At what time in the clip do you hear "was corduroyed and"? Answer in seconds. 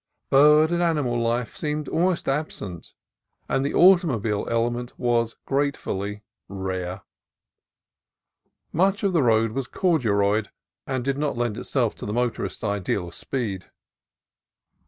9.51-11.05